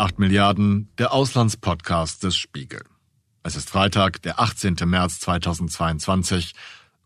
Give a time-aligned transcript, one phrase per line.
[0.00, 2.82] 8 Milliarden, der Auslandspodcast des Spiegel.
[3.42, 4.76] Es ist Freitag, der 18.
[4.86, 6.54] März 2022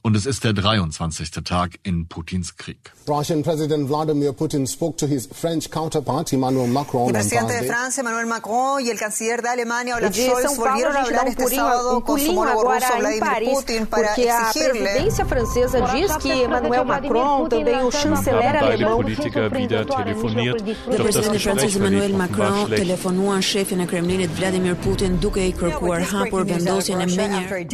[0.04, 1.30] und es ist der 23.
[1.44, 2.92] Tag in Putins Krieg.
[3.08, 7.06] Russian President Vladimir Putin spoke to his French counterpart Emmanuel Macron.
[7.06, 11.02] El presidente de Francia Emmanuel Macron y el canciller de Alemania Olaf Scholz volvieron a
[11.04, 14.90] hablar este sábado con su homólogo ruso Vladimir Putin para exigirle.
[14.90, 20.62] A presidência francesa diz que Emmanuel Macron, também o chanceler alemão, Politiker wieder telefoniert.
[20.62, 26.44] Der president francez Emmanuel Macron telefonua shefin e Kremlinit Vladimir Putin duke i kërkuar hapur
[26.44, 27.64] vendosjen e menjëherë.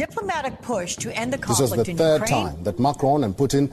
[1.47, 3.69] This is the third time that Macron and Putin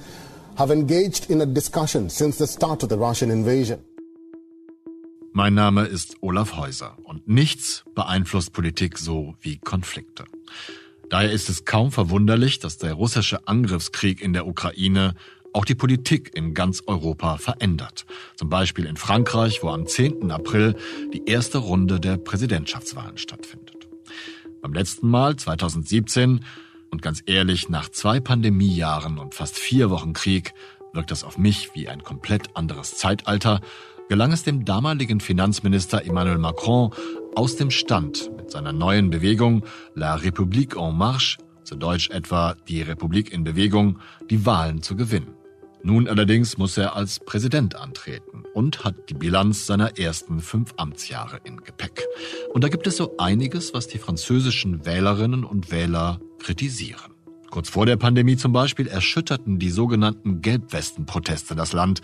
[0.56, 3.78] have engaged in a discussion since the start of the Russian invasion.
[5.32, 10.24] Mein Name ist Olaf Häuser und nichts beeinflusst Politik so wie Konflikte.
[11.10, 15.14] Daher ist es kaum verwunderlich, dass der russische Angriffskrieg in der Ukraine
[15.52, 18.04] auch die Politik in ganz Europa verändert.
[18.36, 20.30] Zum Beispiel in Frankreich, wo am 10.
[20.30, 20.76] April
[21.12, 23.88] die erste Runde der Präsidentschaftswahlen stattfindet.
[24.60, 26.44] Beim letzten Mal, 2017,
[26.90, 30.54] und ganz ehrlich, nach zwei Pandemiejahren und fast vier Wochen Krieg
[30.92, 33.60] wirkt das auf mich wie ein komplett anderes Zeitalter,
[34.08, 36.92] gelang es dem damaligen Finanzminister Emmanuel Macron
[37.34, 42.82] aus dem Stand mit seiner neuen Bewegung La République en Marche, zu Deutsch etwa die
[42.82, 43.98] Republik in Bewegung,
[44.30, 45.37] die Wahlen zu gewinnen.
[45.82, 51.40] Nun allerdings muss er als Präsident antreten und hat die Bilanz seiner ersten fünf Amtsjahre
[51.44, 52.04] in Gepäck.
[52.52, 57.12] Und da gibt es so einiges, was die französischen Wählerinnen und Wähler kritisieren.
[57.50, 62.02] Kurz vor der Pandemie zum Beispiel erschütterten die sogenannten Gelbwesten-Proteste das Land.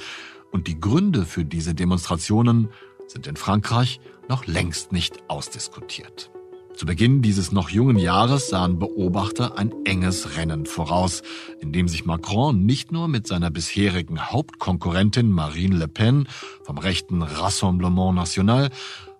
[0.53, 2.69] Und die Gründe für diese Demonstrationen
[3.09, 6.31] sind in Frankreich noch längst nicht ausdiskutiert.
[6.77, 11.23] Zu Beginn dieses noch jungen Jahres sahen Beobachter ein enges Rennen voraus,
[11.61, 16.27] in dem sich Macron nicht nur mit seiner bisherigen Hauptkonkurrentin Marine Le Pen
[16.65, 18.71] vom rechten Rassemblement National,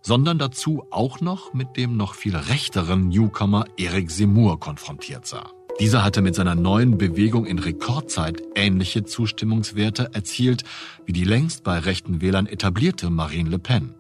[0.03, 5.53] sondern dazu auch noch mit dem noch viel rechteren Newcomer Eric Zemmour konfrontiert sah.
[5.79, 10.65] Dieser hatte mit seiner neuen Bewegung in Rekordzeit ähnliche Zustimmungswerte erzielt
[11.07, 13.95] wie die längst bei rechten Wählern etablierte Marine Le Pen.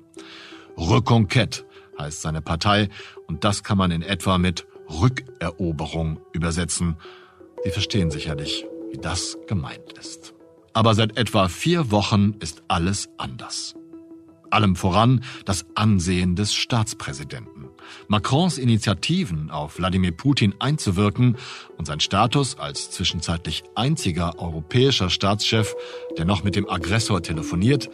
[0.77, 1.65] Reconquête
[1.99, 2.89] heißt seine Partei,
[3.27, 6.97] und das kann man in etwa mit Rückeroberung übersetzen.
[7.65, 10.35] Sie verstehen sicherlich, wie das gemeint ist.
[10.73, 13.75] Aber seit etwa vier Wochen ist alles anders.
[14.51, 17.71] Allem voran das Ansehen des Staatspräsidenten.
[18.09, 21.37] Macrons Initiativen, auf Wladimir Putin einzuwirken
[21.77, 25.75] und sein Status als zwischenzeitlich einziger europäischer Staatschef,
[26.17, 27.91] der noch mit dem Aggressor telefoniert,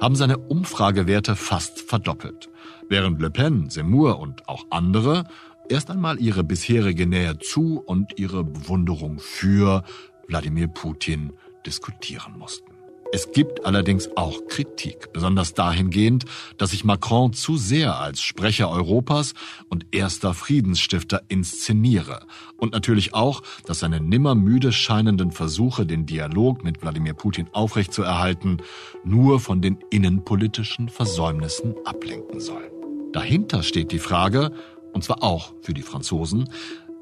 [0.00, 2.48] haben seine Umfragewerte fast verdoppelt
[2.88, 5.24] während Le Pen, Seymour und auch andere
[5.68, 9.84] erst einmal ihre bisherige Nähe zu und ihre Bewunderung für
[10.28, 11.32] Wladimir Putin
[11.66, 12.73] diskutieren mussten.
[13.12, 16.24] Es gibt allerdings auch Kritik, besonders dahingehend,
[16.58, 19.34] dass sich Macron zu sehr als Sprecher Europas
[19.68, 22.26] und erster Friedensstifter inszeniere
[22.56, 28.58] und natürlich auch, dass seine nimmer müde scheinenden Versuche, den Dialog mit Wladimir Putin aufrechtzuerhalten,
[29.04, 32.70] nur von den innenpolitischen Versäumnissen ablenken soll.
[33.12, 34.50] Dahinter steht die Frage,
[34.92, 36.48] und zwar auch für die Franzosen,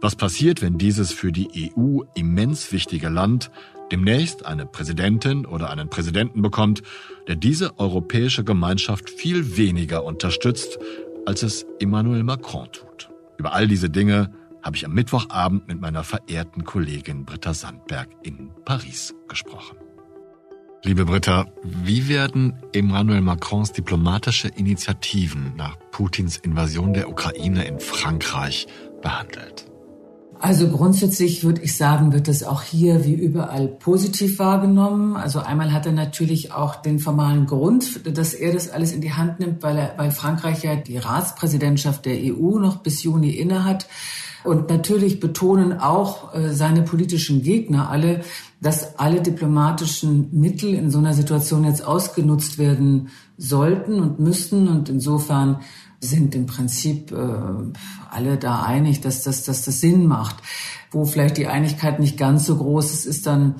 [0.02, 3.52] was passiert, wenn dieses für die EU immens wichtige Land
[3.92, 6.82] demnächst eine Präsidentin oder einen Präsidenten bekommt,
[7.28, 10.78] der diese europäische Gemeinschaft viel weniger unterstützt,
[11.26, 13.10] als es Emmanuel Macron tut.
[13.36, 14.32] Über all diese Dinge
[14.62, 19.76] habe ich am Mittwochabend mit meiner verehrten Kollegin Britta Sandberg in Paris gesprochen.
[20.84, 28.66] Liebe Britta, wie werden Emmanuel Macrons diplomatische Initiativen nach Putins Invasion der Ukraine in Frankreich
[29.00, 29.71] behandelt?
[30.42, 35.14] Also grundsätzlich würde ich sagen, wird es auch hier wie überall positiv wahrgenommen.
[35.14, 39.12] Also einmal hat er natürlich auch den formalen Grund, dass er das alles in die
[39.12, 43.86] Hand nimmt, weil, er, weil Frankreich ja die Ratspräsidentschaft der EU noch bis Juni innehat.
[44.42, 48.22] Und natürlich betonen auch äh, seine politischen Gegner alle,
[48.60, 54.66] dass alle diplomatischen Mittel in so einer Situation jetzt ausgenutzt werden sollten und müssten.
[54.66, 55.60] Und insofern
[56.02, 57.16] sind im Prinzip äh,
[58.10, 60.36] alle da einig, dass das, dass das Sinn macht.
[60.90, 63.54] Wo vielleicht die Einigkeit nicht ganz so groß ist, ist dann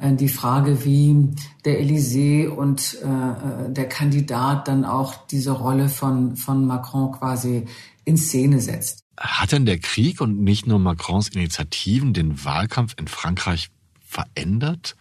[0.00, 1.28] äh, die Frage, wie
[1.64, 7.66] der Élysée und äh, der Kandidat dann auch diese Rolle von, von Macron quasi
[8.04, 9.04] in Szene setzt.
[9.18, 14.96] Hat denn der Krieg und nicht nur Macrons Initiativen den Wahlkampf in Frankreich verändert,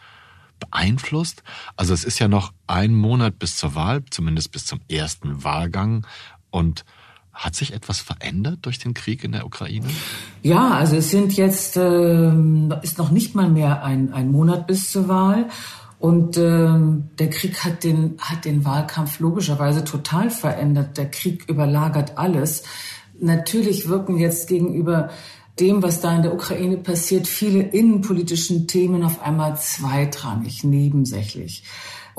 [0.60, 1.44] beeinflusst?
[1.76, 6.06] Also es ist ja noch ein Monat bis zur Wahl, zumindest bis zum ersten Wahlgang.
[6.52, 6.86] Und
[7.34, 9.88] hat sich etwas verändert durch den Krieg in der Ukraine?
[10.44, 12.32] Ja, also es sind jetzt, äh,
[12.82, 15.48] ist noch nicht mal mehr ein, ein Monat bis zur Wahl.
[15.98, 20.98] Und ähm, der Krieg hat den, hat den Wahlkampf logischerweise total verändert.
[20.98, 22.64] Der Krieg überlagert alles.
[23.20, 25.10] Natürlich wirken jetzt gegenüber
[25.60, 31.64] dem, was da in der Ukraine passiert, viele innenpolitischen Themen auf einmal zweitrangig, nebensächlich.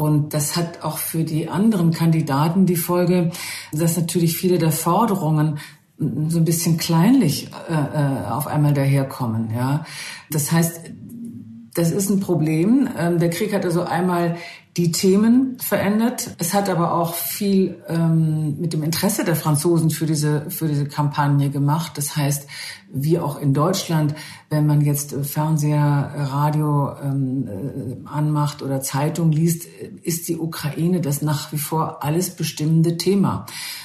[0.02, 3.30] Und das hat auch für die anderen Kandidaten die Folge,
[3.70, 5.58] dass natürlich viele der Forderungen
[5.98, 9.52] so ein bisschen kleinlich äh, äh auf einmal daherkommen.
[9.54, 9.84] Ja,
[10.30, 10.80] das heißt,
[11.74, 12.88] das ist ein Problem.
[12.98, 14.36] Ähm, der Krieg hat also einmal
[14.76, 16.34] die Themen verändert.
[16.38, 20.86] Es hat aber auch viel ähm, mit dem Interesse der Franzosen für diese, für diese
[20.86, 21.92] Kampagne gemacht.
[21.98, 22.46] Das heißt,
[22.90, 24.14] wie auch in Deutschland,
[24.48, 29.66] wenn man jetzt Fernseher, Radio ähm, äh, anmacht oder Zeitung liest,
[30.02, 33.44] ist die Ukraine das nach wie vor alles bestimmende Thema.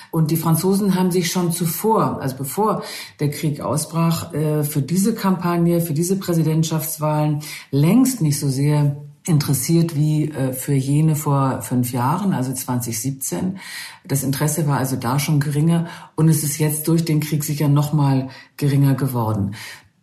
[0.09, 2.83] Und die Franzosen haben sich schon zuvor, also bevor
[3.19, 7.41] der Krieg ausbrach, äh, für diese Kampagne, für diese Präsidentschaftswahlen
[7.71, 8.95] längst nicht so sehr
[9.27, 13.59] interessiert wie äh, für jene vor fünf Jahren, also 2017.
[14.05, 17.67] Das Interesse war also da schon geringer und es ist jetzt durch den Krieg sicher
[17.67, 19.55] noch mal geringer geworden.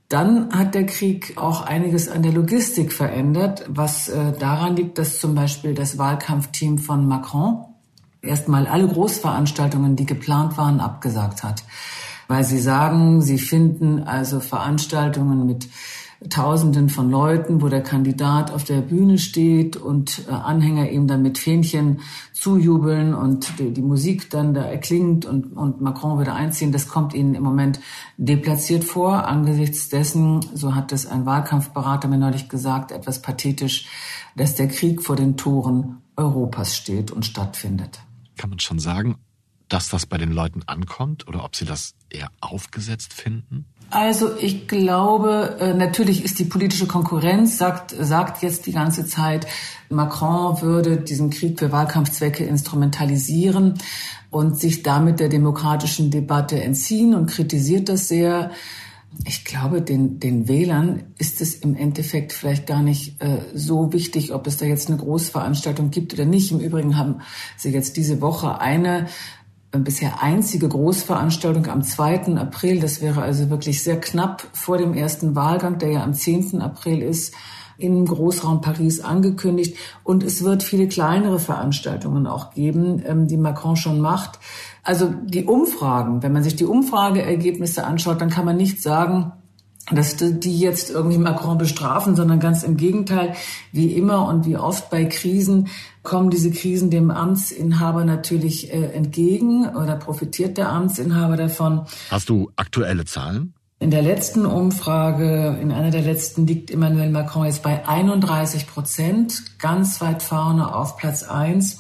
[0.09, 5.19] Dann hat der Krieg auch einiges an der Logistik verändert, was äh, daran liegt, dass
[5.19, 7.65] zum Beispiel das Wahlkampfteam von Macron
[8.23, 11.65] erstmal alle Großveranstaltungen, die geplant waren, abgesagt hat.
[12.29, 15.69] Weil sie sagen, sie finden also Veranstaltungen mit
[16.31, 21.23] Tausenden von Leuten, wo der Kandidat auf der Bühne steht und äh, Anhänger ihm dann
[21.23, 22.01] mit Fähnchen
[22.33, 26.73] zujubeln und die, die, Musik dann da erklingt und, und Macron würde einziehen.
[26.73, 27.81] Das kommt ihnen im Moment
[28.17, 29.27] deplatziert vor.
[29.27, 33.87] Angesichts dessen, so hat es ein Wahlkampfberater mir neulich gesagt, etwas pathetisch,
[34.37, 38.01] dass der Krieg vor den Toren Europas steht und stattfindet.
[38.37, 39.17] Kann man schon sagen,
[39.69, 43.67] dass das bei den Leuten ankommt oder ob sie das eher aufgesetzt finden?
[43.91, 49.47] Also ich glaube, äh, natürlich ist die politische Konkurrenz, sagt, sagt jetzt die ganze Zeit,
[49.89, 53.75] Macron würde diesen Krieg für Wahlkampfzwecke instrumentalisieren
[54.31, 58.51] und sich damit der demokratischen Debatte entziehen und kritisiert das sehr.
[59.27, 64.35] Ich glaube, den, den Wählern ist es im Endeffekt vielleicht gar nicht äh, so wichtig,
[64.35, 66.51] ob es da jetzt eine Großveranstaltung gibt oder nicht.
[66.51, 67.21] Im Übrigen haben
[67.57, 69.07] sie jetzt diese Woche eine
[69.79, 72.37] bisher einzige Großveranstaltung am 2.
[72.37, 72.81] April.
[72.81, 76.61] Das wäre also wirklich sehr knapp vor dem ersten Wahlgang, der ja am 10.
[76.61, 77.35] April ist,
[77.79, 79.77] im Großraum Paris angekündigt.
[80.05, 84.39] Und es wird viele kleinere Veranstaltungen auch geben, ähm, die Macron schon macht.
[84.83, 89.33] Also die Umfragen, wenn man sich die Umfrageergebnisse anschaut, dann kann man nicht sagen,
[89.91, 93.35] dass die jetzt irgendwie Macron bestrafen, sondern ganz im Gegenteil,
[93.73, 95.69] wie immer und wie oft bei Krisen
[96.03, 101.87] kommen diese Krisen dem Amtsinhaber natürlich äh, entgegen oder profitiert der Amtsinhaber davon.
[102.11, 103.55] Hast du aktuelle Zahlen?
[103.81, 109.43] In der letzten Umfrage, in einer der letzten, liegt Emmanuel Macron jetzt bei 31 Prozent,
[109.59, 111.79] ganz weit vorne auf Platz eins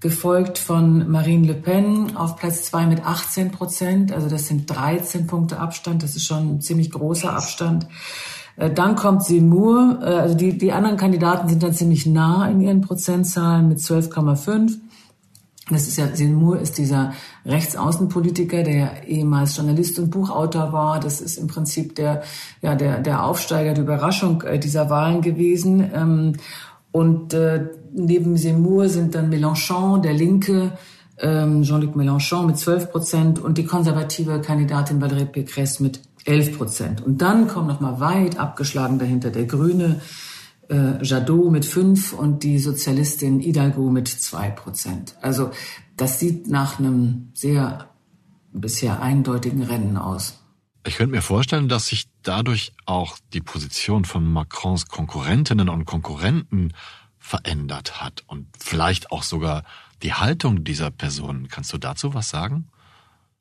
[0.00, 4.12] gefolgt von Marine Le Pen auf Platz zwei mit 18 Prozent.
[4.12, 6.02] Also das sind 13 Punkte Abstand.
[6.02, 7.86] Das ist schon ein ziemlich großer Abstand.
[8.56, 9.98] Äh, dann kommt Seymour.
[10.02, 14.78] Äh, also die, die anderen Kandidaten sind dann ziemlich nah in ihren Prozentzahlen mit 12,5.
[15.68, 17.12] Das ist ja, Seymour ist dieser
[17.46, 20.98] Rechtsaußenpolitiker, der ja ehemals Journalist und Buchautor war.
[20.98, 22.22] Das ist im Prinzip der,
[22.60, 26.36] ja, der, der Aufsteiger, die Überraschung äh, dieser Wahlen gewesen.
[26.92, 30.72] Und äh, neben Seymour sind dann Mélenchon, der Linke,
[31.18, 37.00] ähm, Jean-Luc Mélenchon mit 12 Prozent und die konservative Kandidatin Valérie Pécresse mit 11 Prozent.
[37.04, 40.00] Und dann kommt noch mal weit abgeschlagen dahinter der Grüne
[40.68, 45.16] äh, Jadot mit 5 und die Sozialistin Hidalgo mit 2 Prozent.
[45.20, 45.50] Also
[45.96, 47.88] das sieht nach einem sehr
[48.52, 50.40] bisher eindeutigen Rennen aus.
[50.86, 56.72] Ich könnte mir vorstellen, dass sich dadurch auch die Position von Macrons Konkurrentinnen und Konkurrenten
[57.18, 59.62] verändert hat und vielleicht auch sogar
[60.02, 61.48] die Haltung dieser Personen.
[61.48, 62.66] Kannst du dazu was sagen?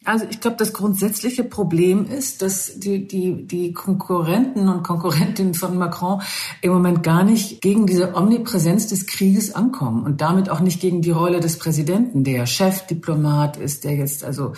[0.05, 5.77] Also ich glaube, das grundsätzliche Problem ist, dass die, die, die Konkurrenten und Konkurrentinnen von
[5.77, 6.21] Macron
[6.61, 11.01] im Moment gar nicht gegen diese Omnipräsenz des Krieges ankommen und damit auch nicht gegen
[11.01, 14.53] die Rolle des Präsidenten, der Chefdiplomat ist, der jetzt also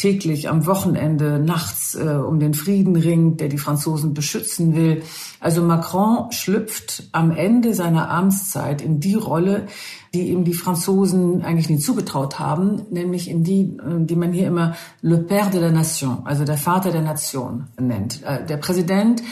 [0.00, 5.02] täglich am Wochenende nachts äh, um den Frieden ringt, der die Franzosen beschützen will.
[5.40, 9.66] Also Macron schlüpft am Ende seiner Amtszeit in die Rolle,
[10.14, 14.46] die ihm die Franzosen eigentlich nie zugetraut haben, nämlich in die, äh, die man hier
[14.46, 18.22] immer le père de la nation, also der Vater der Nation nennt.
[18.22, 19.22] Äh, der Präsident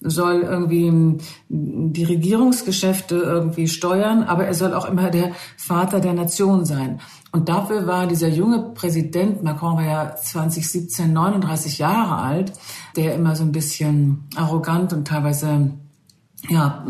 [0.00, 1.18] soll irgendwie
[1.48, 7.00] die Regierungsgeschäfte irgendwie steuern, aber er soll auch immer der Vater der Nation sein.
[7.30, 12.52] Und dafür war dieser junge Präsident, Macron war ja 2017 39 Jahre alt,
[12.96, 15.72] der immer so ein bisschen arrogant und teilweise
[16.48, 16.86] ja,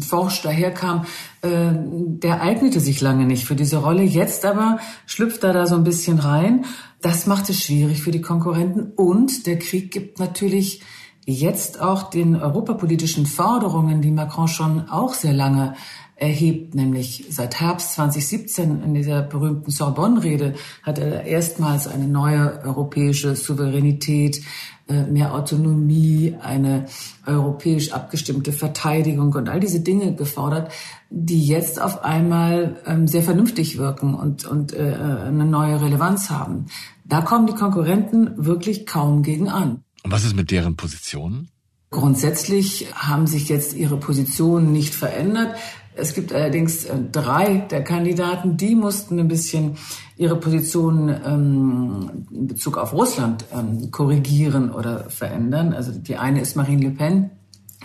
[0.00, 1.04] forsch daherkam,
[1.42, 4.02] äh, der eignete sich lange nicht für diese Rolle.
[4.02, 6.64] Jetzt aber schlüpft er da so ein bisschen rein.
[7.00, 8.92] Das macht es schwierig für die Konkurrenten.
[8.96, 10.82] Und der Krieg gibt natürlich
[11.24, 15.74] jetzt auch den europapolitischen Forderungen, die Macron schon auch sehr lange
[16.16, 23.36] erhebt, nämlich seit Herbst 2017 in dieser berühmten Sorbonne-Rede hat er erstmals eine neue europäische
[23.36, 24.42] Souveränität,
[24.88, 26.86] äh, mehr Autonomie, eine
[27.26, 30.72] europäisch abgestimmte Verteidigung und all diese Dinge gefordert,
[31.10, 34.94] die jetzt auf einmal ähm, sehr vernünftig wirken und, und äh,
[35.26, 36.66] eine neue Relevanz haben.
[37.04, 39.82] Da kommen die Konkurrenten wirklich kaum gegen an.
[40.02, 41.50] Und was ist mit deren Positionen?
[41.90, 45.56] Grundsätzlich haben sich jetzt ihre Positionen nicht verändert.
[45.98, 49.76] Es gibt allerdings äh, drei der Kandidaten, die mussten ein bisschen
[50.16, 55.72] ihre Position ähm, in Bezug auf Russland ähm, korrigieren oder verändern.
[55.72, 57.30] Also die eine ist Marine Le Pen,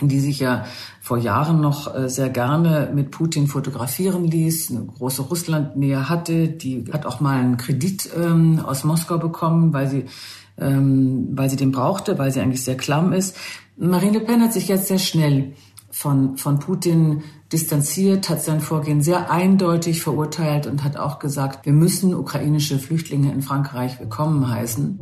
[0.02, 0.64] die sich ja
[1.00, 6.48] vor Jahren noch äh, sehr gerne mit Putin fotografieren ließ, eine große Russlandnähe hatte.
[6.48, 10.04] Die hat auch mal einen Kredit ähm, aus Moskau bekommen, weil sie,
[10.58, 13.36] ähm, weil sie den brauchte, weil sie eigentlich sehr klamm ist.
[13.78, 15.54] Marine Le Pen hat sich jetzt sehr schnell
[15.90, 21.72] von, von Putin distanziert, hat sein Vorgehen sehr eindeutig verurteilt und hat auch gesagt, wir
[21.72, 25.00] müssen ukrainische Flüchtlinge in Frankreich willkommen heißen.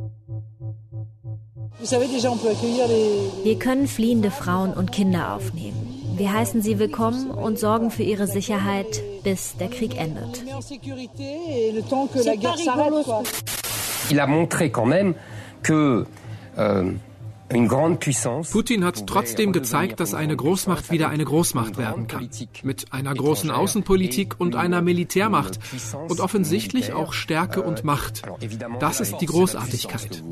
[3.43, 5.87] Wir können fliehende Frauen und Kinder aufnehmen.
[6.17, 10.43] Wir heißen sie willkommen und sorgen für ihre Sicherheit, bis der Krieg endet.
[14.11, 15.15] Il a montré quand même
[15.63, 16.05] que
[16.59, 16.93] euh,
[18.53, 22.29] Putin hat trotzdem gezeigt, dass eine Großmacht wieder eine Großmacht werden kann.
[22.63, 25.59] Mit einer großen Außenpolitik und einer Militärmacht
[26.09, 28.23] und offensichtlich auch Stärke und Macht.
[28.79, 30.23] Das ist die Großartigkeit.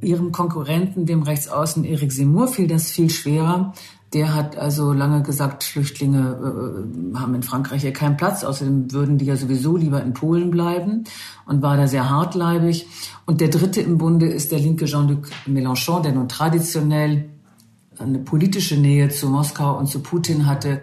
[0.00, 3.72] Ihrem Konkurrenten, dem Rechtsaußen Eric Seymour, fiel das viel schwerer.
[4.14, 9.18] Der hat also lange gesagt, Flüchtlinge äh, haben in Frankreich ja keinen Platz, außerdem würden
[9.18, 11.02] die ja sowieso lieber in Polen bleiben
[11.46, 12.86] und war da sehr hartleibig.
[13.26, 17.28] Und der dritte im Bunde ist der linke Jean-Luc Mélenchon, der nun traditionell
[17.98, 20.82] eine politische Nähe zu Moskau und zu Putin hatte.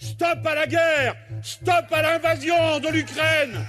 [0.00, 1.14] Stop à la guerre!
[1.42, 3.64] Stop à l'invasion de l'Ukraine!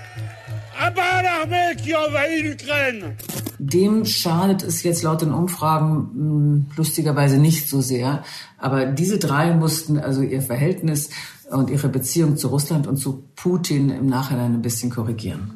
[0.79, 3.15] Abat l'armée qui envahit l'Ukraine!
[3.63, 8.23] Dem schadet es jetzt laut den Umfragen mh, hm, lustigerweise nicht so sehr.
[8.57, 11.11] Aber diese drei mussten also ihr Verhältnis
[11.51, 15.53] und ihre Beziehung zu Russland und zu Putin im Nachhinein ein bisschen korrigieren.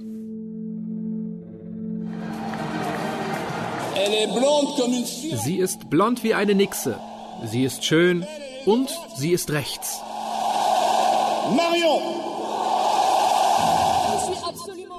[5.44, 7.00] Sie ist blond wie eine Nixe.
[7.52, 8.24] Sie ist schön
[8.68, 10.00] und sie ist rechts.
[11.56, 12.25] Marion!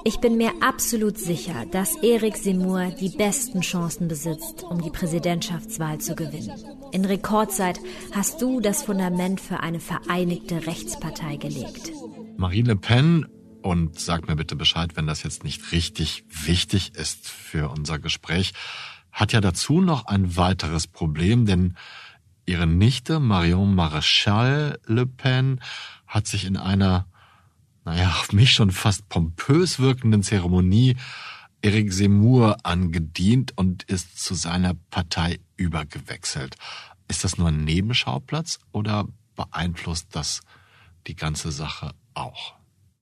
[0.07, 5.97] Ich bin mir absolut sicher, dass Eric Seymour die besten Chancen besitzt, um die Präsidentschaftswahl
[5.97, 6.57] zu gewinnen.
[6.93, 7.77] In Rekordzeit
[8.15, 11.91] hast du das Fundament für eine vereinigte Rechtspartei gelegt.
[12.37, 13.25] Marine Le Pen,
[13.61, 18.53] und sag mir bitte Bescheid, wenn das jetzt nicht richtig wichtig ist für unser Gespräch,
[19.11, 21.75] hat ja dazu noch ein weiteres Problem, denn
[22.45, 25.59] ihre Nichte Marion Maréchal Le Pen
[26.07, 27.07] hat sich in einer
[27.87, 30.97] naja, auf mich schon fast pompös wirkenden Zeremonie
[31.61, 36.57] Eric Seymour angedient und ist zu seiner Partei übergewechselt.
[37.07, 40.41] Ist das nur ein Nebenschauplatz oder beeinflusst das
[41.07, 42.56] die ganze Sache auch?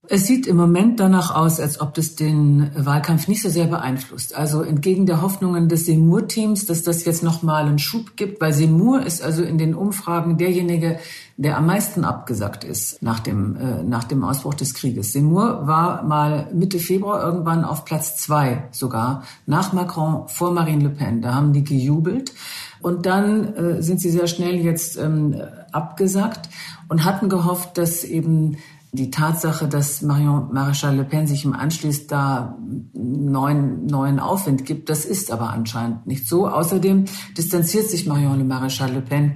[0.08, 4.36] Es sieht im Moment danach aus, als ob das den Wahlkampf nicht so sehr beeinflusst.
[4.36, 9.04] Also entgegen der Hoffnungen des Seymour-Teams, dass das jetzt nochmal einen Schub gibt, weil Seymour
[9.04, 11.00] ist also in den Umfragen derjenige,
[11.38, 15.12] der am meisten abgesagt ist nach dem, äh, nach dem Ausbruch des Krieges.
[15.12, 20.90] Seymour war mal Mitte Februar irgendwann auf Platz zwei sogar, nach Macron vor Marine Le
[20.90, 21.22] Pen.
[21.22, 22.34] Da haben die gejubelt.
[22.82, 25.36] Und dann äh, sind sie sehr schnell jetzt ähm,
[25.72, 26.50] abgesagt
[26.88, 28.58] und hatten gehofft, dass eben
[28.96, 32.58] die Tatsache, dass Marion Maréchal Le Pen sich im Anschluss da
[32.94, 36.48] neuen, neuen Aufwind gibt, das ist aber anscheinend nicht so.
[36.48, 37.06] Außerdem
[37.38, 39.36] distanziert sich Marion Le Maréchal Le Pen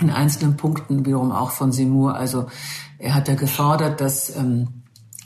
[0.00, 2.16] in einzelnen Punkten wiederum auch von Seymour.
[2.16, 2.46] Also
[2.98, 4.82] er hat ja gefordert, dass ähm,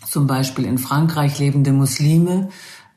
[0.07, 2.49] zum Beispiel in Frankreich lebende Muslime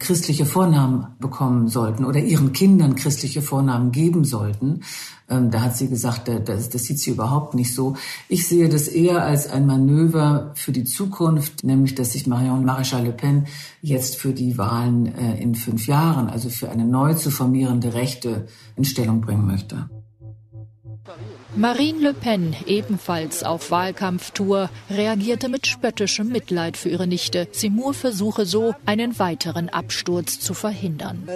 [0.01, 4.81] christliche Vornamen bekommen sollten oder ihren Kindern christliche Vornamen geben sollten.
[5.29, 7.95] Ähm, da hat sie gesagt, das, das sieht sie überhaupt nicht so.
[8.27, 13.03] Ich sehe das eher als ein Manöver für die Zukunft, nämlich dass sich Marion Maréchal
[13.03, 13.45] Le Pen
[13.81, 18.47] jetzt für die Wahlen äh, in fünf Jahren, also für eine neu zu formierende Rechte,
[18.75, 19.89] in Stellung bringen möchte.
[21.55, 27.47] Marine Le Pen, ebenfalls auf Wahlkampftour, reagierte mit spöttischem Mitleid für ihre Nichte.
[27.51, 31.27] Seymour versuche so, einen weiteren Absturz zu verhindern.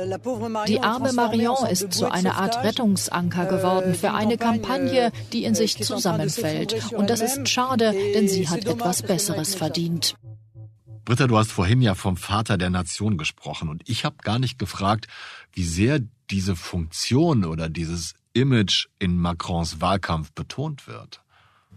[0.68, 5.84] Die arme Marion ist zu einer Art Rettungsanker geworden für eine Kampagne, die in sich
[5.84, 6.94] zusammenfällt.
[6.94, 10.16] Und das ist schade, denn sie hat etwas Besseres verdient.
[11.06, 14.58] Britta, du hast vorhin ja vom Vater der Nation gesprochen und ich habe gar nicht
[14.58, 15.08] gefragt,
[15.54, 16.00] wie sehr
[16.32, 21.22] diese Funktion oder dieses Image in Macrons Wahlkampf betont wird.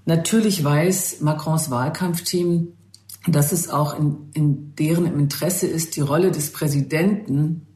[0.05, 2.69] Natürlich weiß Macrons Wahlkampfteam,
[3.27, 7.69] dass es auch in, in deren Interesse ist, die Rolle des Präsidenten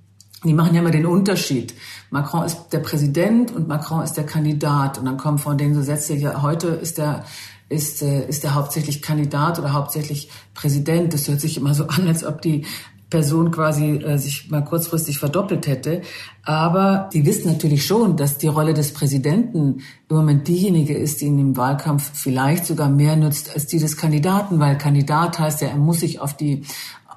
[0.45, 1.75] die machen ja immer den Unterschied.
[2.11, 4.99] Macron ist der Präsident und Macron ist der Kandidat.
[4.99, 7.25] Und dann kommen von denen so Sätze, ja, heute ist der
[7.69, 11.15] ist, äh, ist er hauptsächlich Kandidat oder hauptsächlich Präsident.
[11.15, 12.67] Das hört sich immer so an, als ob die
[13.13, 16.01] Person quasi äh, sich mal kurzfristig verdoppelt hätte.
[16.45, 21.27] Aber die wissen natürlich schon, dass die Rolle des Präsidenten im Moment diejenige ist, die
[21.27, 25.69] in dem Wahlkampf vielleicht sogar mehr nützt als die des Kandidaten, weil Kandidat heißt ja,
[25.69, 26.63] er muss sich auf die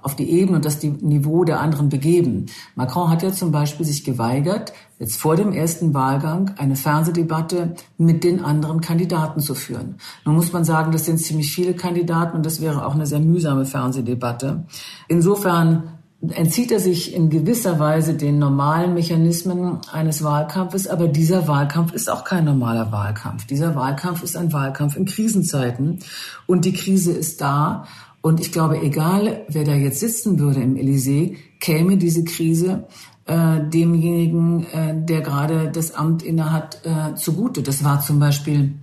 [0.06, 2.46] auf die Ebene und das Niveau der anderen begeben.
[2.76, 8.24] Macron hat ja zum Beispiel sich geweigert, jetzt vor dem ersten Wahlgang eine Fernsehdebatte mit
[8.24, 9.96] den anderen Kandidaten zu führen.
[10.24, 13.20] Nun muss man sagen, das sind ziemlich viele Kandidaten und das wäre auch eine sehr
[13.20, 14.66] mühsame Fernsehdebatte.
[15.08, 21.94] Insofern entzieht er sich in gewisser Weise den normalen Mechanismen eines Wahlkampfes, aber dieser Wahlkampf
[21.94, 23.48] ist auch kein normaler Wahlkampf.
[23.48, 26.00] Dieser Wahlkampf ist ein Wahlkampf in Krisenzeiten
[26.46, 27.86] und die Krise ist da
[28.26, 32.88] und ich glaube, egal wer da jetzt sitzen würde im Elysée, käme diese Krise
[33.26, 37.62] äh, demjenigen, äh, der gerade das Amt innehat, äh, zugute.
[37.62, 38.80] Das war zum Beispiel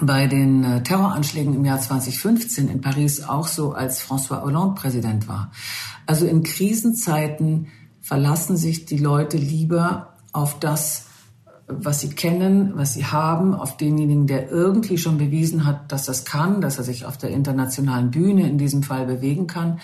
[0.00, 5.28] bei den äh, Terroranschlägen im Jahr 2015 in Paris auch so, als François Hollande Präsident
[5.28, 5.52] war.
[6.06, 7.66] Also in Krisenzeiten
[8.00, 11.07] verlassen sich die Leute lieber auf das,
[11.68, 16.24] was sie kennen, was sie haben, auf denjenigen, der irgendwie schon bewiesen hat, dass das
[16.24, 19.78] kann, dass er sich auf der internationalen Bühne in diesem Fall bewegen kann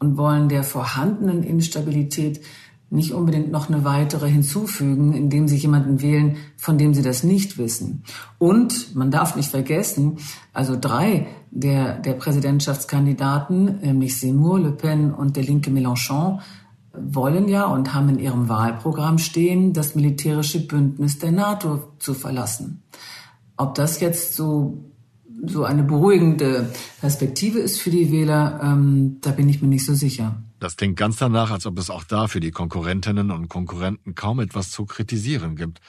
[0.00, 2.40] und wollen der vorhandenen Instabilität
[2.90, 7.58] nicht unbedingt noch eine weitere hinzufügen, indem sie jemanden wählen, von dem sie das nicht
[7.58, 8.02] wissen.
[8.38, 10.16] Und man darf nicht vergessen,
[10.54, 16.40] also drei der, der Präsidentschaftskandidaten, nämlich Seymour, Le Pen und der linke Mélenchon,
[17.02, 22.82] wollen ja und haben in ihrem Wahlprogramm stehen, das militärische Bündnis der NATO zu verlassen.
[23.56, 24.84] Ob das jetzt so
[25.46, 29.94] so eine beruhigende Perspektive ist für die Wähler, ähm, da bin ich mir nicht so
[29.94, 30.42] sicher.
[30.58, 34.40] Das klingt ganz danach, als ob es auch da für die Konkurrentinnen und Konkurrenten kaum
[34.40, 35.80] etwas zu kritisieren gibt.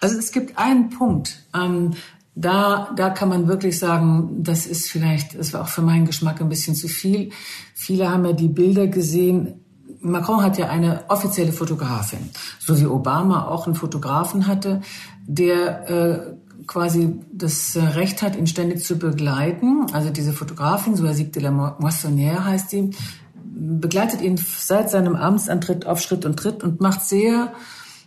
[0.00, 1.92] Also es gibt einen Punkt, ähm,
[2.34, 6.40] da, da kann man wirklich sagen, das ist vielleicht, das war auch für meinen Geschmack
[6.40, 7.30] ein bisschen zu viel.
[7.74, 9.64] Viele haben ja die Bilder gesehen,
[10.00, 14.80] Macron hat ja eine offizielle Fotografin, so wie Obama auch einen Fotografen hatte,
[15.26, 19.86] der äh, quasi das Recht hat, ihn ständig zu begleiten.
[19.92, 22.90] Also diese Fotografin, Soazic de la Moissonnière heißt sie,
[23.56, 27.52] begleitet ihn seit seinem Amtsantritt auf Schritt und Tritt und macht sehr,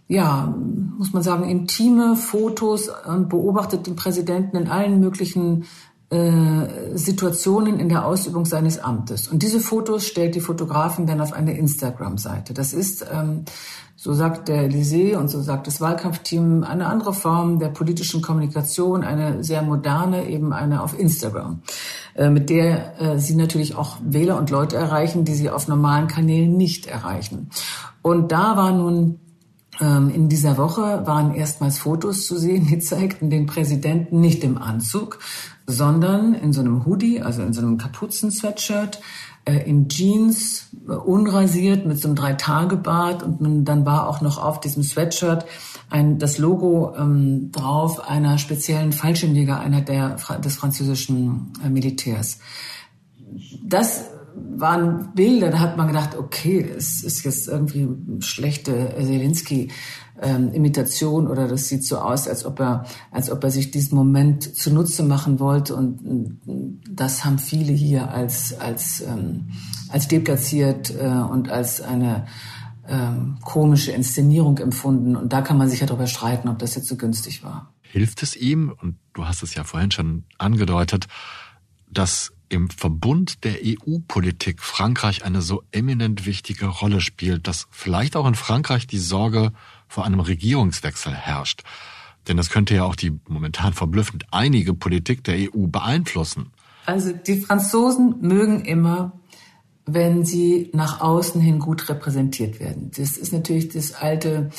[0.08, 0.54] ja,
[0.98, 5.66] muss man sagen, intime Fotos und beobachtet den Präsidenten in allen möglichen
[6.12, 9.28] äh, Situationen in der Ausübung seines Amtes.
[9.28, 12.56] Und diese Fotos stellt die Fotografin dann auf eine Instagram-Seite.
[12.56, 13.46] Das ist, ähm,
[13.96, 19.04] so sagt der Elysée und so sagt das Wahlkampfteam, eine andere Form der politischen Kommunikation,
[19.04, 21.62] eine sehr moderne, eben eine auf Instagram,
[22.16, 26.08] äh, mit der äh, sie natürlich auch Wähler und Leute erreichen, die sie auf normalen
[26.08, 27.52] Kanälen nicht erreichen.
[28.02, 29.20] Und da war nun
[29.80, 35.20] in dieser Woche waren erstmals Fotos zu sehen, die zeigten den Präsidenten nicht im Anzug,
[35.68, 39.00] sondern in so einem Hoodie, also in so einem Kapuzen-Sweatshirt,
[39.46, 44.60] äh, in Jeans, äh, unrasiert, mit so einem Drei-Tage-Bart und dann war auch noch auf
[44.60, 45.46] diesem Sweatshirt
[45.90, 52.40] ein, das Logo ähm, drauf einer speziellen Fallschirmjäger, der, des französischen äh, Militärs.
[53.64, 54.06] Das
[54.58, 57.88] waren Bilder, da hat man gedacht, okay, es ist jetzt irgendwie
[58.22, 59.70] schlechte Zelensky
[60.22, 63.96] ähm, Imitation oder das sieht so aus, als ob er, als ob er sich diesen
[63.96, 66.40] Moment zunutze machen wollte und
[66.90, 69.50] das haben viele hier als als ähm,
[69.90, 72.28] als deplatziert äh, und als eine
[72.88, 76.88] ähm, komische Inszenierung empfunden und da kann man sich ja darüber streiten, ob das jetzt
[76.88, 77.74] so günstig war.
[77.82, 81.08] Hilft es ihm und du hast es ja vorhin schon angedeutet,
[81.90, 88.28] dass im Verbund der EU-Politik Frankreich eine so eminent wichtige Rolle spielt, dass vielleicht auch
[88.28, 89.54] in Frankreich die Sorge
[89.88, 91.64] vor einem Regierungswechsel herrscht.
[92.28, 96.52] Denn das könnte ja auch die momentan verblüffend einige Politik der EU beeinflussen.
[96.86, 99.14] Also die Franzosen mögen immer,
[99.86, 102.92] wenn sie nach außen hin gut repräsentiert werden.
[102.96, 104.50] Das ist natürlich das alte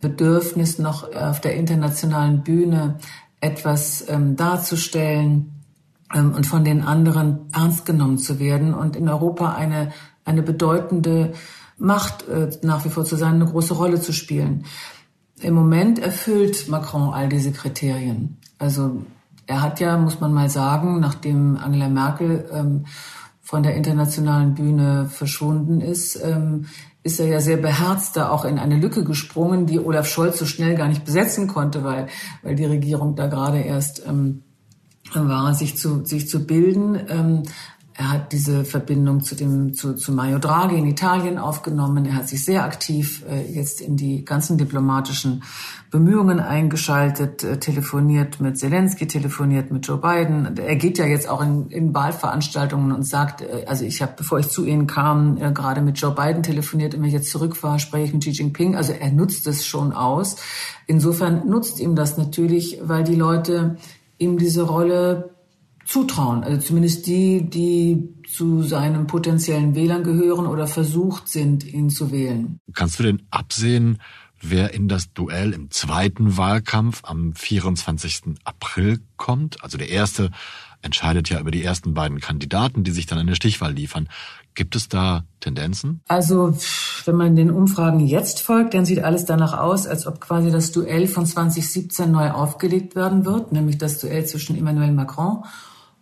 [0.00, 2.98] Bedürfnis noch auf der internationalen Bühne
[3.40, 5.57] etwas ähm, darzustellen
[6.14, 9.92] und von den anderen ernst genommen zu werden und in Europa eine,
[10.24, 11.34] eine bedeutende
[11.76, 14.64] Macht äh, nach wie vor zu sein, eine große Rolle zu spielen.
[15.40, 18.38] Im Moment erfüllt Macron all diese Kriterien.
[18.58, 19.02] Also
[19.46, 22.86] er hat ja, muss man mal sagen, nachdem Angela Merkel ähm,
[23.40, 26.66] von der internationalen Bühne verschwunden ist, ähm,
[27.02, 30.44] ist er ja sehr beherzt da auch in eine Lücke gesprungen, die Olaf Scholz so
[30.44, 32.08] schnell gar nicht besetzen konnte, weil,
[32.42, 34.42] weil die Regierung da gerade erst ähm,
[35.14, 36.98] war, sich zu, sich zu bilden.
[37.08, 37.42] Ähm,
[37.98, 42.06] er hat diese Verbindung zu dem zu, zu Mario Draghi in Italien aufgenommen.
[42.06, 45.42] Er hat sich sehr aktiv äh, jetzt in die ganzen diplomatischen
[45.90, 50.56] Bemühungen eingeschaltet, äh, telefoniert mit Zelensky, telefoniert mit Joe Biden.
[50.58, 54.38] Er geht ja jetzt auch in, in Wahlveranstaltungen und sagt, äh, also ich habe, bevor
[54.38, 56.94] ich zu Ihnen kam, äh, gerade mit Joe Biden telefoniert.
[56.94, 58.76] Und wenn ich jetzt zurückfahre, spreche ich mit Xi Jinping.
[58.76, 60.36] Also er nutzt es schon aus.
[60.86, 63.76] Insofern nutzt ihm das natürlich, weil die Leute
[64.18, 65.34] ihm diese Rolle
[65.84, 66.44] zutrauen.
[66.44, 72.60] Also zumindest die, die zu seinem potenziellen Wählern gehören oder versucht sind, ihn zu wählen.
[72.74, 73.98] Kannst du denn absehen,
[74.40, 78.36] wer in das Duell im zweiten Wahlkampf am 24.
[78.44, 79.64] April kommt?
[79.64, 80.30] Also der erste
[80.82, 84.08] entscheidet ja über die ersten beiden Kandidaten, die sich dann eine Stichwahl liefern.
[84.58, 86.00] Gibt es da Tendenzen?
[86.08, 86.52] Also,
[87.04, 90.72] wenn man den Umfragen jetzt folgt, dann sieht alles danach aus, als ob quasi das
[90.72, 95.44] Duell von 2017 neu aufgelegt werden wird, nämlich das Duell zwischen Emmanuel Macron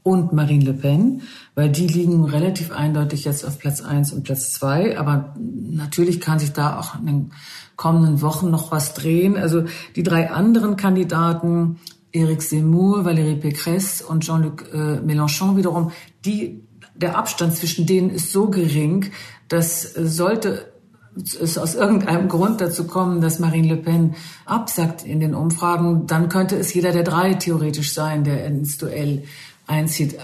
[0.02, 1.20] und Marine Le Pen,
[1.54, 4.98] weil die liegen relativ eindeutig jetzt auf Platz eins und Platz zwei.
[4.98, 7.32] Aber natürlich kann sich da auch in den
[7.76, 9.36] kommenden Wochen noch was drehen.
[9.36, 9.64] Also
[9.96, 11.78] die drei anderen Kandidaten,
[12.10, 15.90] Eric Zemmour, Valérie Pécresse und Jean-Luc äh, Mélenchon wiederum,
[16.24, 16.62] die,
[16.96, 19.10] der Abstand zwischen denen ist so gering,
[19.48, 20.72] dass sollte
[21.16, 26.28] es aus irgendeinem Grund dazu kommen, dass Marine Le Pen absagt in den Umfragen, dann
[26.28, 29.24] könnte es jeder der drei theoretisch sein, der ins Duell
[29.66, 30.18] einzieht.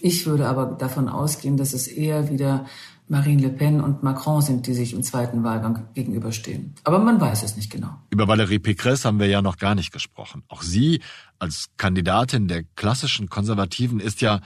[0.00, 2.66] Ich würde aber davon ausgehen, dass es eher wieder
[3.08, 6.74] Marine Le Pen und Macron sind, die sich im zweiten Wahlgang gegenüberstehen.
[6.84, 7.90] Aber man weiß es nicht genau.
[8.08, 10.44] Über Valérie Pécresse haben wir ja noch gar nicht gesprochen.
[10.48, 11.02] Auch sie
[11.38, 14.40] als Kandidatin der klassischen Konservativen ist ja,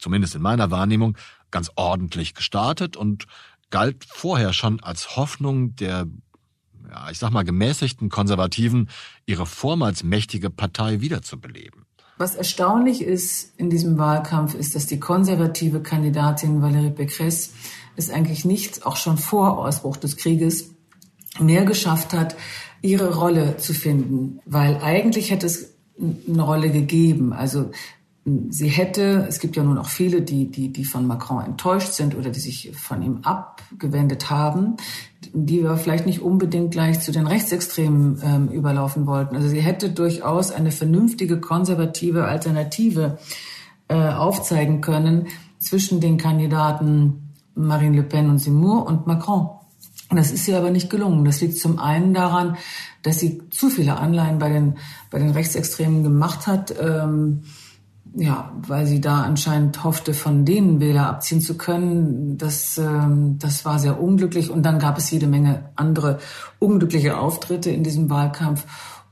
[0.00, 1.16] zumindest in meiner Wahrnehmung,
[1.50, 3.26] ganz ordentlich gestartet und
[3.70, 6.06] galt vorher schon als Hoffnung der
[6.90, 8.88] ja, ich sag mal, gemäßigten Konservativen,
[9.26, 11.84] ihre vormals mächtige Partei wiederzubeleben.
[12.18, 17.50] Was erstaunlich ist in diesem Wahlkampf, ist, dass die konservative Kandidatin Valérie Pécresse
[17.96, 20.74] es eigentlich nicht, auch schon vor Ausbruch des Krieges,
[21.38, 22.36] mehr geschafft hat,
[22.82, 24.40] ihre Rolle zu finden.
[24.44, 27.32] Weil eigentlich hätte es eine Rolle gegeben.
[27.32, 27.70] Also
[28.50, 32.16] sie hätte, es gibt ja nun auch viele, die, die, die von Macron enttäuscht sind
[32.16, 34.76] oder die sich von ihm abgewendet haben,
[35.32, 39.36] die wir vielleicht nicht unbedingt gleich zu den Rechtsextremen ähm, überlaufen wollten.
[39.36, 43.18] Also sie hätte durchaus eine vernünftige konservative Alternative
[43.88, 45.26] äh, aufzeigen können
[45.58, 49.50] zwischen den Kandidaten Marine Le Pen und Seymour und Macron.
[50.10, 51.24] Das ist ihr aber nicht gelungen.
[51.24, 52.56] Das liegt zum einen daran,
[53.02, 54.78] dass sie zu viele Anleihen bei den,
[55.10, 56.74] bei den Rechtsextremen gemacht hat.
[56.80, 57.42] Ähm,
[58.14, 62.38] ja, weil sie da anscheinend hoffte, von denen Wähler abziehen zu können.
[62.38, 64.50] Das, ähm, das war sehr unglücklich.
[64.50, 66.18] Und dann gab es jede Menge andere
[66.58, 68.66] unglückliche Auftritte in diesem Wahlkampf.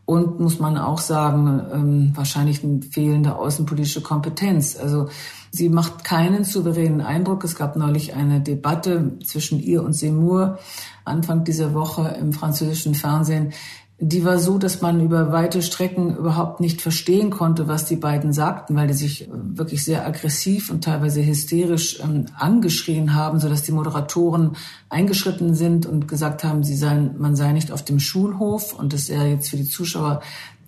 [0.04, 4.76] Und muss man auch sagen, ähm, wahrscheinlich eine fehlende außenpolitische Kompetenz.
[4.76, 5.08] Also
[5.50, 7.44] sie macht keinen souveränen Eindruck.
[7.44, 10.58] Es gab neulich eine Debatte zwischen ihr und Seymour
[11.04, 13.52] Anfang dieser Woche im französischen Fernsehen,
[14.00, 18.32] die war so, dass man über weite Strecken überhaupt nicht verstehen konnte, was die beiden
[18.32, 23.72] sagten, weil die sich wirklich sehr aggressiv und teilweise hysterisch ähm, angeschrien haben, sodass die
[23.72, 24.56] Moderatoren
[24.88, 29.08] eingeschritten sind und gesagt haben, sie seien, man sei nicht auf dem Schulhof und das
[29.08, 30.20] wäre jetzt für die Zuschauer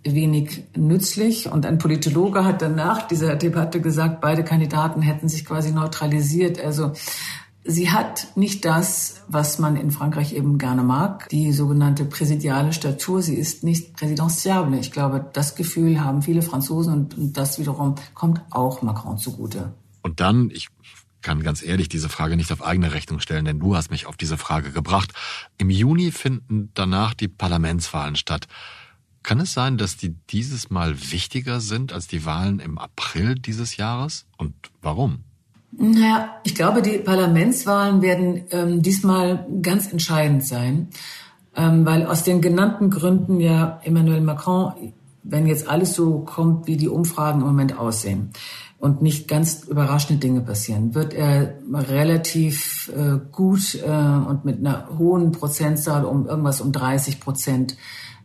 [0.03, 1.51] wenig nützlich.
[1.51, 6.63] Und ein Politologe hat danach dieser Debatte gesagt, beide Kandidaten hätten sich quasi neutralisiert.
[6.63, 6.93] Also
[7.71, 13.23] Sie hat nicht das, was man in Frankreich eben gerne mag, die sogenannte präsidiale Statur.
[13.23, 14.77] Sie ist nicht präsidentiable.
[14.81, 19.73] Ich glaube, das Gefühl haben viele Franzosen und, und das wiederum kommt auch Macron zugute.
[20.03, 20.67] Und dann, ich
[21.23, 24.17] kann ganz ehrlich diese Frage nicht auf eigene Rechnung stellen, denn du hast mich auf
[24.17, 25.13] diese Frage gebracht.
[25.57, 28.49] Im Juni finden danach die Parlamentswahlen statt.
[29.23, 33.77] Kann es sein, dass die dieses Mal wichtiger sind als die Wahlen im April dieses
[33.77, 34.27] Jahres?
[34.39, 35.25] Und warum?
[35.73, 40.89] Naja, ich glaube, die Parlamentswahlen werden ähm, diesmal ganz entscheidend sein,
[41.55, 46.77] ähm, weil aus den genannten Gründen ja Emmanuel Macron, wenn jetzt alles so kommt, wie
[46.77, 48.31] die Umfragen im Moment aussehen
[48.79, 54.89] und nicht ganz überraschende Dinge passieren, wird er relativ äh, gut äh, und mit einer
[54.99, 57.77] hohen Prozentzahl um irgendwas um 30 Prozent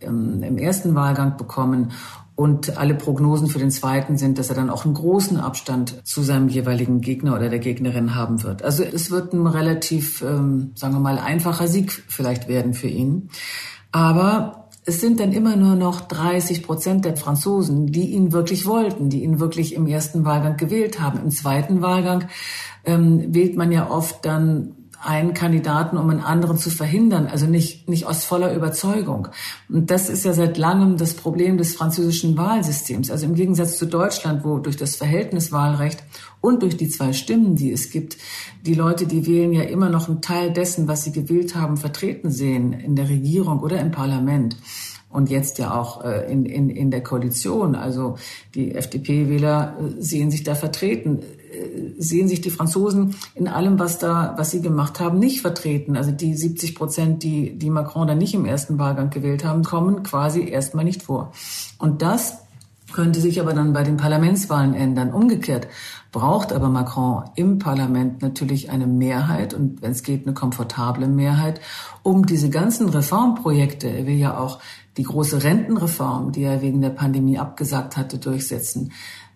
[0.01, 1.91] ähm, im ersten Wahlgang bekommen
[2.36, 6.21] Und alle Prognosen für den zweiten sind, dass er dann auch einen großen Abstand zu
[6.21, 8.62] seinem jeweiligen Gegner oder der Gegnerin haben wird.
[8.62, 13.30] Also es wird ein relativ, ähm, sagen wir mal, einfacher Sieg vielleicht werden für ihn.
[13.93, 19.10] Aber es sind dann immer nur noch 30 Prozent der Franzosen, die ihn wirklich wollten,
[19.10, 21.19] die ihn wirklich im ersten Wahlgang gewählt haben.
[21.24, 22.26] Im zweiten Wahlgang
[22.84, 27.88] ähm, wählt man ja oft dann einen Kandidaten, um einen anderen zu verhindern, also nicht,
[27.88, 29.28] nicht aus voller Überzeugung.
[29.70, 33.12] Und das ist ja seit langem das Problem des französischen Wahlsystems.
[33.12, 36.04] Also im Gegensatz zu Deutschland, wo durch das Verhältniswahlrecht
[36.41, 38.18] und durch die zwei Stimmen, die es gibt,
[38.65, 42.32] die Leute, die wählen ja immer noch einen Teil dessen, was sie gewählt haben, vertreten
[42.32, 44.58] sehen in der Regierung oder im Parlament
[45.15, 47.76] und jetzt ja auch äh, in, in, in der Koalition.
[47.76, 48.18] Also
[48.54, 51.22] die FDP-Wähler äh, sehen sich da vertreten,
[51.98, 55.98] sehen sich die Franzosen in allem, was da, was sie gemacht haben, nicht vertreten.
[55.98, 60.04] Also die 70 Prozent, die, die Macron dann nicht im ersten Wahlgang gewählt haben, kommen
[60.04, 61.32] quasi erstmal nicht vor.
[61.78, 62.39] Und das
[62.94, 65.12] könnte sich aber dann bei den Parlamentswahlen ändern.
[65.12, 65.68] Umgekehrt
[66.12, 71.60] braucht aber Macron im Parlament natürlich eine Mehrheit und wenn es geht eine komfortable Mehrheit,
[72.04, 74.60] um diese ganzen Reformprojekte, er will ja auch
[74.97, 78.91] die große Rentenreform, die er wegen der Pandemie abgesagt hatte, durchsetzen,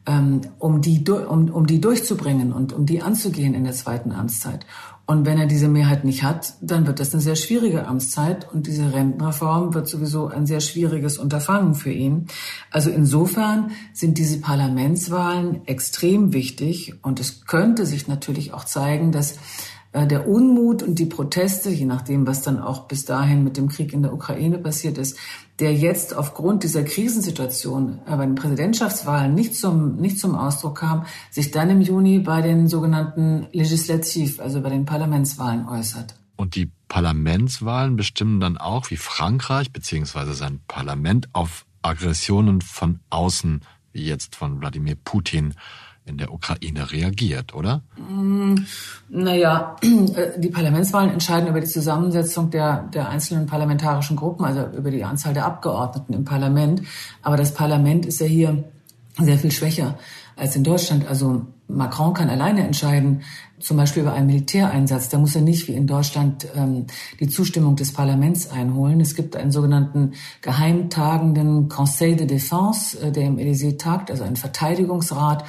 [0.06, 4.65] ähm, um die, um, um die durchzubringen und um die anzugehen in der zweiten Amtszeit.
[5.06, 8.67] Und wenn er diese Mehrheit nicht hat, dann wird das eine sehr schwierige Amtszeit und
[8.67, 12.28] diese Rentenreform wird sowieso ein sehr schwieriges Unterfangen für ihn.
[12.69, 19.39] Also insofern sind diese Parlamentswahlen extrem wichtig und es könnte sich natürlich auch zeigen, dass
[19.93, 23.91] der Unmut und die Proteste, je nachdem, was dann auch bis dahin mit dem Krieg
[23.91, 25.17] in der Ukraine passiert ist,
[25.58, 31.06] der jetzt aufgrund dieser Krisensituation äh, bei den Präsidentschaftswahlen nicht zum, nicht zum Ausdruck kam,
[31.32, 36.15] sich dann im Juni bei den sogenannten Legislativ, also bei den Parlamentswahlen äußert.
[36.36, 40.34] Und die Parlamentswahlen bestimmen dann auch, wie Frankreich bzw.
[40.34, 45.56] sein Parlament auf Aggressionen von außen, wie jetzt von Wladimir Putin,
[46.10, 47.82] in der Ukraine reagiert, oder?
[47.98, 48.56] Mm,
[49.10, 49.76] naja,
[50.38, 55.34] die Parlamentswahlen entscheiden über die Zusammensetzung der, der einzelnen parlamentarischen Gruppen, also über die Anzahl
[55.34, 56.82] der Abgeordneten im Parlament.
[57.22, 58.63] Aber das Parlament ist ja hier
[59.17, 59.98] sehr viel schwächer
[60.36, 61.08] als in Deutschland.
[61.08, 63.22] Also Macron kann alleine entscheiden,
[63.60, 65.10] zum Beispiel über einen Militäreinsatz.
[65.10, 66.88] Da muss er nicht wie in Deutschland ähm,
[67.19, 69.02] die Zustimmung des Parlaments einholen.
[69.02, 74.38] Es gibt einen sogenannten geheimtagenden Conseil de Défense, äh, der im Élysée tagt, also einen
[74.38, 75.43] Verteidigungsrat.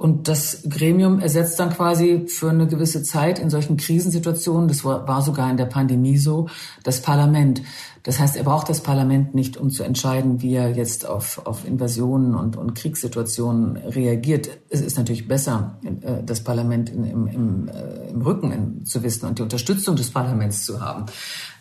[0.00, 5.20] Und das Gremium ersetzt dann quasi für eine gewisse Zeit in solchen Krisensituationen, das war,
[5.20, 6.48] sogar in der Pandemie so,
[6.84, 7.60] das Parlament.
[8.02, 11.66] Das heißt, er braucht das Parlament nicht, um zu entscheiden, wie er jetzt auf, auf
[11.66, 14.48] Invasionen und, und Kriegssituationen reagiert.
[14.70, 19.38] Es ist natürlich besser, äh, das Parlament im, im, äh, im Rücken zu wissen und
[19.38, 21.06] die Unterstützung des Parlaments zu haben.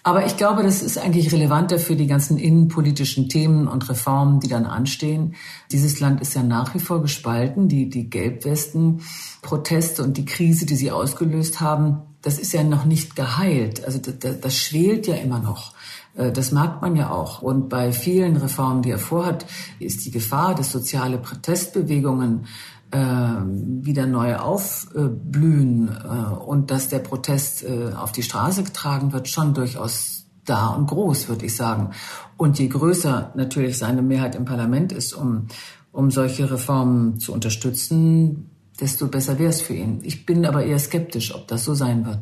[0.03, 4.47] Aber ich glaube, das ist eigentlich relevanter für die ganzen innenpolitischen Themen und Reformen, die
[4.47, 5.35] dann anstehen.
[5.71, 7.67] Dieses Land ist ja nach wie vor gespalten.
[7.67, 13.15] Die, die Gelbwesten-Proteste und die Krise, die sie ausgelöst haben, das ist ja noch nicht
[13.15, 13.83] geheilt.
[13.83, 15.73] Also das, das schwelt ja immer noch.
[16.15, 17.41] Äh, das merkt man ja auch.
[17.41, 19.45] Und bei vielen Reformen, die er vorhat,
[19.79, 22.45] ist die Gefahr, dass soziale Protestbewegungen
[22.91, 29.27] äh, wieder neu aufblühen äh, und dass der Protest äh, auf die Straße getragen wird,
[29.27, 31.91] schon durchaus da und groß, würde ich sagen.
[32.37, 35.47] Und je größer natürlich seine Mehrheit im Parlament ist, um,
[35.91, 39.99] um solche Reformen zu unterstützen, desto besser wäre es für ihn.
[40.03, 42.19] Ich bin aber eher skeptisch, ob das so sein wird.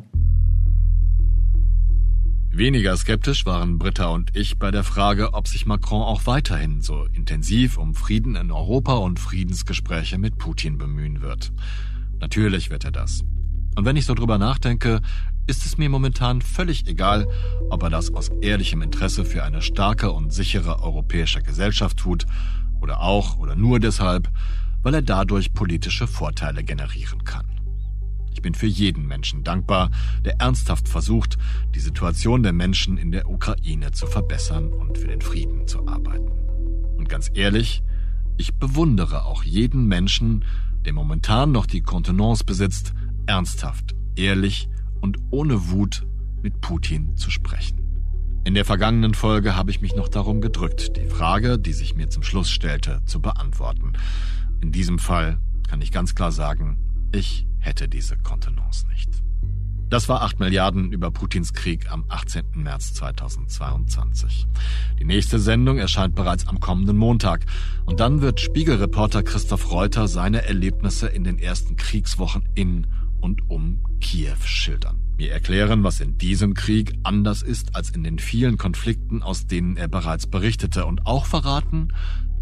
[2.58, 7.04] Weniger skeptisch waren Britta und ich bei der Frage, ob sich Macron auch weiterhin so
[7.04, 11.52] intensiv um Frieden in Europa und Friedensgespräche mit Putin bemühen wird.
[12.18, 13.22] Natürlich wird er das.
[13.76, 15.02] Und wenn ich so drüber nachdenke,
[15.46, 17.28] ist es mir momentan völlig egal,
[17.70, 22.26] ob er das aus ehrlichem Interesse für eine starke und sichere europäische Gesellschaft tut
[22.80, 24.32] oder auch oder nur deshalb,
[24.82, 27.57] weil er dadurch politische Vorteile generieren kann.
[28.38, 29.90] Ich bin für jeden Menschen dankbar,
[30.24, 31.38] der ernsthaft versucht,
[31.74, 36.30] die Situation der Menschen in der Ukraine zu verbessern und für den Frieden zu arbeiten.
[36.96, 37.82] Und ganz ehrlich,
[38.36, 40.44] ich bewundere auch jeden Menschen,
[40.84, 42.94] der momentan noch die Kontenance besitzt,
[43.26, 44.68] ernsthaft, ehrlich
[45.00, 46.06] und ohne Wut
[46.40, 47.80] mit Putin zu sprechen.
[48.44, 52.08] In der vergangenen Folge habe ich mich noch darum gedrückt, die Frage, die sich mir
[52.08, 53.94] zum Schluss stellte, zu beantworten.
[54.60, 56.78] In diesem Fall kann ich ganz klar sagen,
[57.10, 59.10] ich hätte diese Kontenance nicht.
[59.90, 62.44] Das war 8 Milliarden über Putins Krieg am 18.
[62.56, 64.46] März 2022.
[64.98, 67.46] Die nächste Sendung erscheint bereits am kommenden Montag.
[67.86, 72.86] Und dann wird Spiegelreporter Christoph Reuter seine Erlebnisse in den ersten Kriegswochen in
[73.22, 75.00] und um Kiew schildern.
[75.16, 79.78] Mir erklären, was in diesem Krieg anders ist als in den vielen Konflikten, aus denen
[79.78, 80.84] er bereits berichtete.
[80.84, 81.94] Und auch verraten,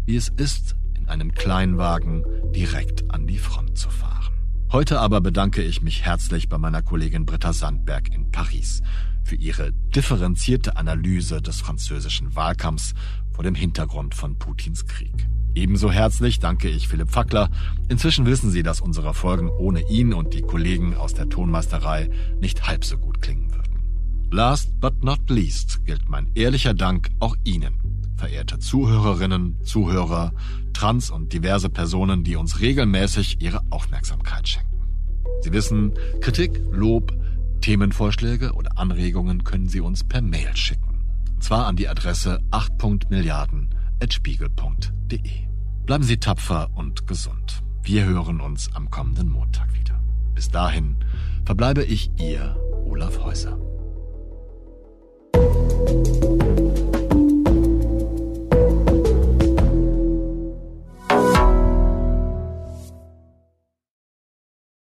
[0.05, 4.16] wie es ist, in einem Kleinwagen direkt an die Front zu fahren.
[4.69, 8.81] Heute aber bedanke ich mich herzlich bei meiner Kollegin Britta Sandberg in Paris
[9.23, 12.93] für ihre differenzierte Analyse des französischen Wahlkampfs
[13.31, 15.25] vor dem Hintergrund von Putins Krieg.
[15.55, 17.49] Ebenso herzlich danke ich Philipp Fackler.
[17.87, 22.09] Inzwischen wissen Sie, dass unsere Folgen ohne ihn und die Kollegen aus der Tonmeisterei
[22.41, 24.27] nicht halb so gut klingen würden.
[24.31, 27.79] Last but not least gilt mein ehrlicher Dank auch Ihnen,
[28.17, 30.33] verehrte Zuhörerinnen, Zuhörer,
[30.77, 34.67] Trans- und diverse Personen, die uns regelmäßig ihre Aufmerksamkeit schenken.
[35.41, 37.11] Sie wissen, Kritik, Lob,
[37.61, 41.03] Themenvorschläge oder Anregungen können Sie uns per Mail schicken.
[41.33, 45.31] Und zwar an die Adresse 8.milliarden.spiegel.de.
[45.87, 47.63] Bleiben Sie tapfer und gesund.
[47.81, 49.99] Wir hören uns am kommenden Montag wieder.
[50.35, 50.97] Bis dahin
[51.43, 53.57] verbleibe ich Ihr Olaf Häuser.